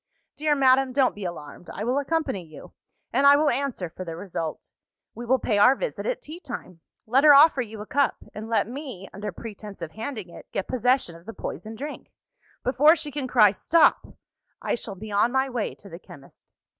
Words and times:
"Dear 0.35 0.55
madam, 0.55 0.93
don't 0.93 1.13
be 1.13 1.25
alarmed! 1.25 1.69
I 1.71 1.83
will 1.83 1.99
accompany 1.99 2.43
you; 2.43 2.73
and 3.13 3.27
I 3.27 3.35
will 3.35 3.51
answer 3.51 3.87
for 3.87 4.03
the 4.03 4.15
result. 4.17 4.71
We 5.13 5.27
will 5.27 5.37
pay 5.37 5.59
our 5.59 5.75
visit 5.75 6.07
at 6.07 6.23
tea 6.23 6.39
time. 6.39 6.79
Let 7.05 7.23
her 7.23 7.35
offer 7.35 7.61
you 7.61 7.81
a 7.81 7.85
cup 7.85 8.15
and 8.33 8.49
let 8.49 8.67
me 8.67 9.07
(under 9.13 9.31
pretence 9.31 9.79
of 9.79 9.91
handing 9.91 10.29
it) 10.29 10.47
get 10.51 10.67
possession 10.67 11.15
of 11.15 11.27
the 11.27 11.33
poisoned 11.33 11.77
drink. 11.77 12.09
Before 12.63 12.95
she 12.95 13.11
can 13.11 13.27
cry 13.27 13.51
Stop! 13.51 14.17
I 14.59 14.73
shall 14.73 14.95
be 14.95 15.11
on 15.11 15.31
my 15.31 15.49
way 15.49 15.75
to 15.75 15.87
the 15.87 15.99
chemist. 15.99 16.55